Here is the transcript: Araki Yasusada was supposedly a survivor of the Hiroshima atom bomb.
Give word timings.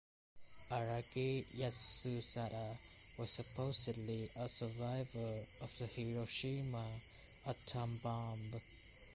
Araki 0.71 1.45
Yasusada 1.55 2.75
was 3.19 3.29
supposedly 3.29 4.31
a 4.35 4.49
survivor 4.49 5.45
of 5.63 5.77
the 5.77 5.85
Hiroshima 5.85 6.83
atom 7.45 7.99
bomb. 8.01 8.51